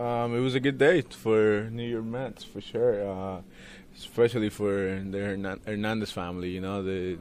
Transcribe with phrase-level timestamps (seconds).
[0.00, 3.42] Um, it was a good day for New York Mets for sure, uh,
[3.98, 6.48] especially for the Hernandez family.
[6.48, 7.18] You know the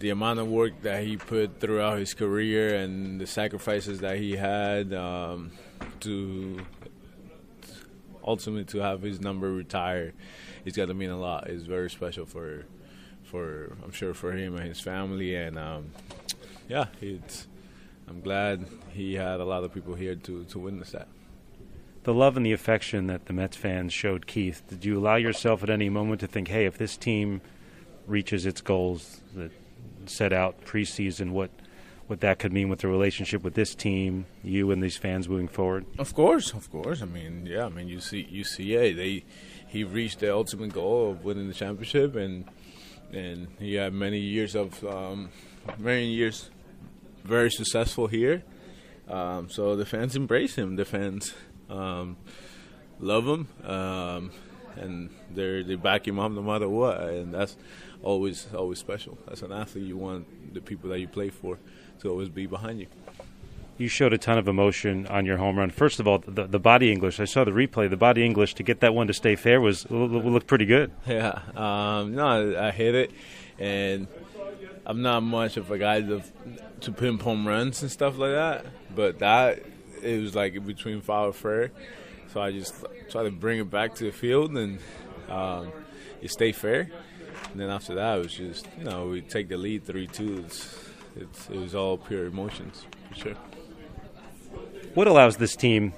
[0.00, 4.34] the amount of work that he put throughout his career and the sacrifices that he
[4.34, 5.52] had um,
[6.00, 6.58] to
[8.24, 10.14] ultimately to have his number retired,
[10.64, 11.46] it's got to mean a lot.
[11.46, 12.64] It's very special for
[13.22, 15.92] for I'm sure for him and his family, and um,
[16.68, 17.46] yeah, it's.
[18.08, 21.06] I'm glad he had a lot of people here to to witness that
[22.04, 25.62] the love and the affection that the Mets fans showed Keith, did you allow yourself
[25.62, 27.40] at any moment to think, hey, if this team
[28.06, 29.50] reaches its goals that
[30.06, 31.50] set out preseason, what
[32.06, 35.46] what that could mean with the relationship with this team, you and these fans moving
[35.46, 35.84] forward?
[35.98, 37.02] Of course, of course.
[37.02, 37.66] I mean, yeah.
[37.66, 39.24] I mean, you see, you see, yeah, they
[39.66, 42.46] he reached the ultimate goal of winning the championship, and
[43.12, 45.30] and he had many years of um,
[45.78, 46.50] many years
[47.24, 48.42] very successful here.
[49.06, 50.76] Um, so the fans embrace him.
[50.76, 51.34] The fans
[51.70, 52.16] um,
[53.00, 54.30] love them, um,
[54.76, 57.56] and they're they back him up no matter what, and that's
[58.02, 59.18] always always special.
[59.30, 61.58] As an athlete, you want the people that you play for
[62.00, 62.86] to always be behind you.
[63.76, 65.70] You showed a ton of emotion on your home run.
[65.70, 67.20] First of all, the, the body English.
[67.20, 67.88] I saw the replay.
[67.88, 70.90] The body English to get that one to stay fair was looked pretty good.
[71.06, 73.12] Yeah, um, no, I hit it,
[73.58, 74.08] and
[74.84, 76.22] I'm not much of a guy to
[76.80, 78.66] to pin home runs and stuff like that.
[78.94, 79.62] But that
[80.02, 81.70] it was like between foul and fair.
[82.32, 84.78] So I just tried to bring it back to the field and
[85.28, 85.72] um,
[86.20, 86.90] it stayed fair.
[87.52, 90.44] And then after that, it was just you know we take the lead three two.
[90.46, 90.78] It's,
[91.16, 93.34] it's it was all pure emotions for sure.
[94.94, 95.92] What allows this team,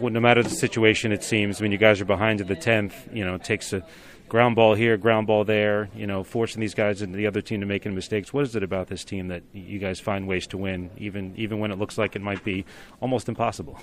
[0.00, 3.24] no matter the situation, it seems when you guys are behind to the tenth, you
[3.24, 3.84] know, it takes a
[4.28, 7.60] ground ball here, ground ball there, you know, forcing these guys and the other team
[7.60, 8.32] to making mistakes.
[8.32, 11.58] What is it about this team that you guys find ways to win, even even
[11.58, 12.64] when it looks like it might be
[13.00, 13.78] almost impossible?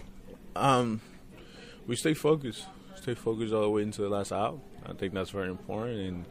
[0.55, 1.01] Um,
[1.85, 2.65] we stay focused.
[2.95, 4.59] Stay focused all the way into the last out.
[4.85, 6.25] I think that's very important in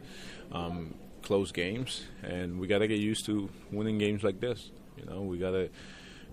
[0.51, 4.71] um, close games, and we got to get used to winning games like this.
[4.97, 5.69] You know, we got to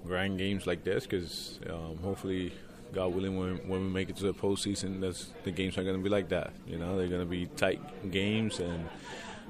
[0.05, 2.53] grind games like this because um, hopefully
[2.93, 5.97] God willing, when, when we make it to the postseason, that's the games are going
[5.97, 6.53] to be like that.
[6.67, 8.89] You know, they're going to be tight games, and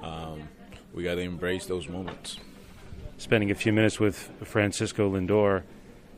[0.03, 0.49] um,
[0.93, 2.37] we got to embrace those moments.
[3.17, 5.63] Spending a few minutes with Francisco Lindor,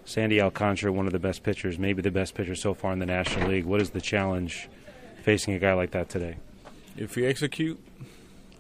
[0.06, 3.06] Sandy Alcantara, one of the best pitchers, maybe the best pitcher so far in the
[3.06, 3.66] National League.
[3.66, 4.68] What is the challenge
[5.24, 6.38] facing a guy like that today?
[6.97, 7.80] If he execute,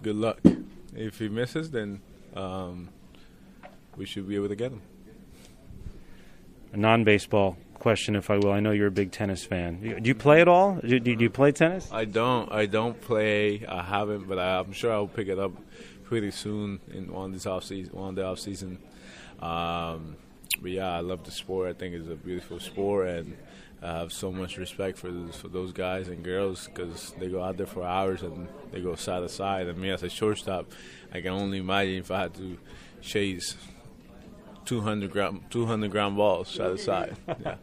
[0.03, 0.39] good luck.
[0.95, 2.01] If he misses, then
[2.35, 2.89] um,
[3.97, 4.81] we should be able to get him.
[6.71, 8.51] A non-baseball question, if I will.
[8.51, 9.81] I know you're a big tennis fan.
[9.81, 10.75] Do you play at all?
[10.75, 11.89] Do, do you play tennis?
[11.91, 12.51] I don't.
[12.51, 13.65] I don't play.
[13.65, 15.51] I haven't, but I, am sure I'll pick it up
[16.03, 18.79] pretty soon in on this off season, on the off season.
[19.39, 20.17] Um,
[20.61, 21.69] but yeah, I love the sport.
[21.69, 23.37] I think it's a beautiful sport, and
[23.81, 27.41] I have so much respect for those, for those guys and girls because they go
[27.41, 29.67] out there for hours and they go side to side.
[29.67, 30.71] And me as a shortstop,
[31.13, 32.57] I can only imagine if I had to
[33.01, 33.55] chase
[34.65, 37.15] 200 ground 200 ground balls side to side.
[37.39, 37.55] Yeah.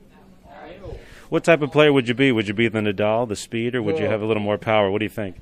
[1.29, 2.31] What type of player would you be?
[2.31, 4.91] Would you be the Nadal, the speed, or would you have a little more power?
[4.91, 5.37] What do you think?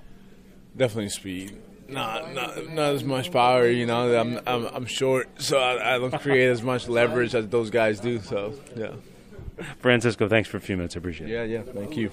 [0.77, 1.57] Definitely speed.
[1.89, 3.69] Not, not, not as much power.
[3.69, 7.49] You know, I'm, I'm, I'm short, so I, I don't create as much leverage as
[7.49, 8.21] those guys do.
[8.21, 8.93] So, yeah.
[9.81, 10.97] Francisco, thanks for a few minutes.
[10.97, 11.33] I appreciate it.
[11.33, 11.62] Yeah, yeah.
[11.62, 12.11] Thank you.